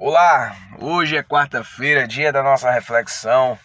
[0.00, 3.58] Olá, hoje é quarta-feira, dia da nossa reflexão.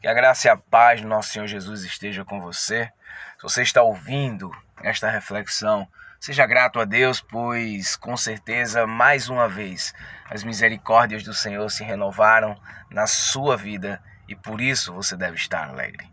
[0.00, 2.90] Que a graça e a paz do nosso Senhor Jesus esteja com você.
[3.36, 4.50] Se você está ouvindo
[4.82, 5.86] esta reflexão,
[6.18, 9.94] seja grato a Deus, pois com certeza, mais uma vez,
[10.28, 12.60] as misericórdias do Senhor se renovaram
[12.90, 16.04] na sua vida e por isso você deve estar alegre.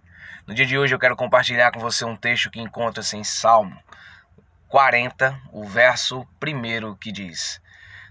[0.46, 3.76] No dia de hoje eu quero compartilhar com você um texto que encontra-se em Salmo
[4.68, 7.60] 40, o verso 1 que diz: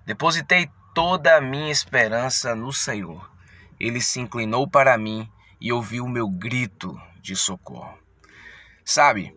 [0.04, 3.30] Depositei toda a minha esperança no Senhor.
[3.78, 7.96] Ele se inclinou para mim e ouviu o meu grito de socorro.
[8.84, 9.34] Sabe,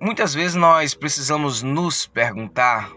[0.00, 2.90] muitas vezes nós precisamos nos perguntar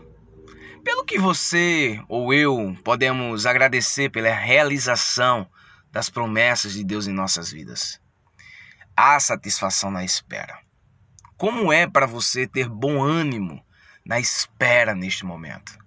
[0.84, 5.50] pelo que você ou eu podemos agradecer pela realização
[5.92, 8.00] das promessas de Deus em nossas vidas.
[8.96, 10.60] Há satisfação na espera.
[11.38, 13.64] Como é para você ter bom ânimo
[14.06, 15.78] na espera neste momento?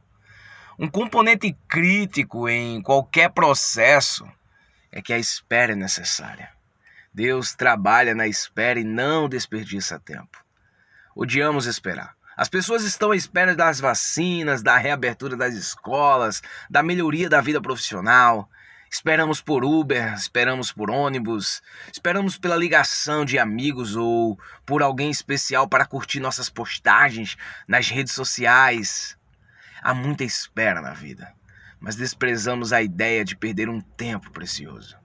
[0.83, 4.27] Um componente crítico em qualquer processo
[4.91, 6.49] é que a espera é necessária.
[7.13, 10.43] Deus trabalha na espera e não desperdiça tempo.
[11.15, 12.16] Odiamos esperar.
[12.35, 17.60] As pessoas estão à espera das vacinas, da reabertura das escolas, da melhoria da vida
[17.60, 18.49] profissional.
[18.90, 21.62] Esperamos por Uber, esperamos por ônibus,
[21.93, 27.37] esperamos pela ligação de amigos ou por alguém especial para curtir nossas postagens
[27.68, 29.20] nas redes sociais.
[29.83, 31.33] Há muita espera na vida,
[31.81, 34.97] mas desprezamos a ideia de perder um tempo precioso.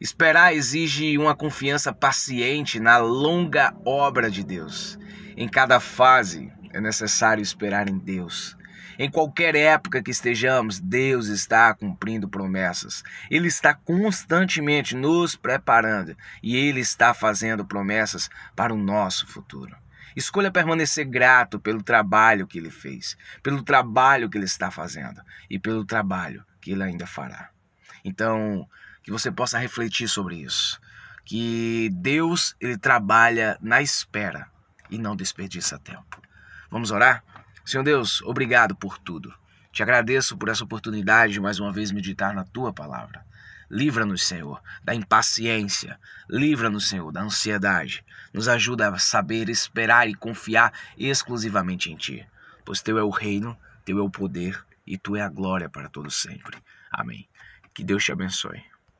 [0.00, 4.98] Esperar exige uma confiança paciente na longa obra de Deus.
[5.36, 8.56] Em cada fase é necessário esperar em Deus.
[8.98, 13.02] Em qualquer época que estejamos, Deus está cumprindo promessas.
[13.30, 19.76] Ele está constantemente nos preparando e Ele está fazendo promessas para o nosso futuro.
[20.14, 25.58] Escolha permanecer grato pelo trabalho que ele fez, pelo trabalho que ele está fazendo e
[25.58, 27.50] pelo trabalho que ele ainda fará.
[28.04, 28.68] Então,
[29.02, 30.80] que você possa refletir sobre isso.
[31.24, 34.48] Que Deus, ele trabalha na espera
[34.90, 36.22] e não desperdiça tempo.
[36.70, 37.24] Vamos orar?
[37.64, 39.34] Senhor Deus, obrigado por tudo.
[39.72, 43.24] Te agradeço por essa oportunidade de mais uma vez meditar na tua palavra.
[43.70, 45.98] Livra-nos, Senhor, da impaciência.
[46.28, 48.04] Livra-nos, Senhor, da ansiedade.
[48.32, 52.26] Nos ajuda a saber esperar e confiar exclusivamente em Ti.
[52.64, 55.88] Pois Teu é o reino, Teu é o poder e Tu é a glória para
[55.88, 56.58] todos sempre.
[56.90, 57.28] Amém.
[57.74, 58.62] Que Deus te abençoe.